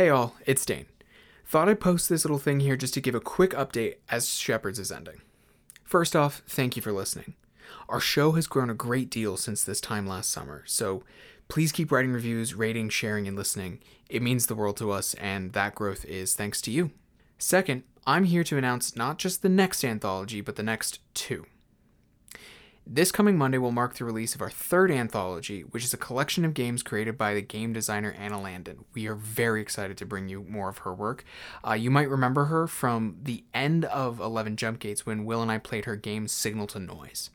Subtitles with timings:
[0.00, 0.86] Hey all, it's Dane.
[1.44, 4.78] Thought I'd post this little thing here just to give a quick update as Shepherds
[4.78, 5.20] is ending.
[5.84, 7.34] First off, thank you for listening.
[7.86, 11.02] Our show has grown a great deal since this time last summer, so
[11.48, 13.80] please keep writing reviews, rating, sharing, and listening.
[14.08, 16.92] It means the world to us, and that growth is thanks to you.
[17.36, 21.44] Second, I'm here to announce not just the next anthology, but the next two.
[22.86, 26.44] This coming Monday will mark the release of our third anthology, which is a collection
[26.44, 28.84] of games created by the game designer Anna Landon.
[28.94, 31.24] We are very excited to bring you more of her work.
[31.66, 35.52] Uh, you might remember her from the end of 11 Jump Gates when Will and
[35.52, 37.30] I played her game Signal to Noise.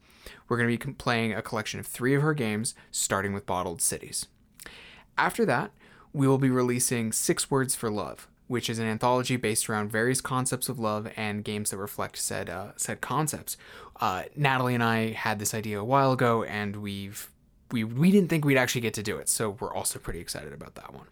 [0.49, 3.81] We're going to be playing a collection of three of her games, starting with Bottled
[3.81, 4.27] Cities.
[5.17, 5.71] After that,
[6.11, 10.21] we will be releasing Six Words for Love, which is an anthology based around various
[10.21, 13.57] concepts of love and games that reflect said uh, said concepts.
[13.99, 17.29] Uh, Natalie and I had this idea a while ago, and we've
[17.71, 20.53] we we didn't think we'd actually get to do it, so we're also pretty excited
[20.53, 21.07] about that one.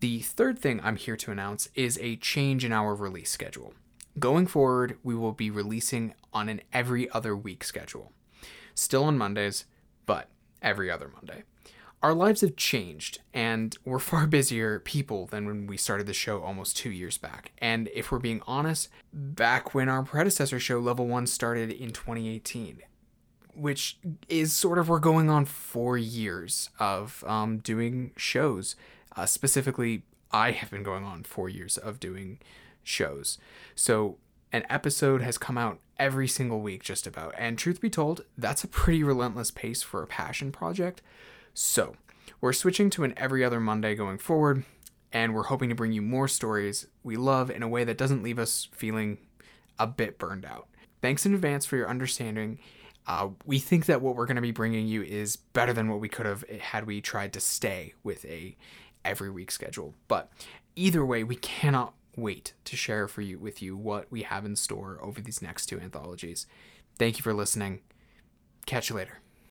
[0.00, 3.74] The third thing I'm here to announce is a change in our release schedule.
[4.18, 8.12] Going forward, we will be releasing on an every other week schedule.
[8.74, 9.64] Still on Mondays,
[10.04, 10.28] but
[10.62, 11.44] every other Monday
[12.04, 16.42] our lives have changed and we're far busier people than when we started the show
[16.42, 17.52] almost two years back.
[17.58, 22.82] And if we're being honest, back when our predecessor show, Level 1, started in 2018,
[23.54, 23.96] which
[24.28, 28.76] is sort of we're going on four years of um, doing shows.
[29.16, 32.38] Uh, specifically, I have been going on four years of doing
[32.82, 33.38] shows.
[33.74, 34.18] So
[34.52, 37.34] an episode has come out every single week, just about.
[37.38, 41.00] And truth be told, that's a pretty relentless pace for a passion project.
[41.54, 41.96] So,
[42.40, 44.64] we're switching to an every other Monday going forward,
[45.12, 48.22] and we're hoping to bring you more stories we love in a way that doesn't
[48.22, 49.18] leave us feeling
[49.78, 50.66] a bit burned out.
[51.00, 52.58] Thanks in advance for your understanding.
[53.06, 56.00] Uh, we think that what we're going to be bringing you is better than what
[56.00, 58.56] we could have had we tried to stay with a
[59.04, 59.94] every week schedule.
[60.08, 60.32] But
[60.74, 64.56] either way, we cannot wait to share for you with you what we have in
[64.56, 66.46] store over these next two anthologies.
[66.98, 67.80] Thank you for listening.
[68.66, 69.23] Catch you later.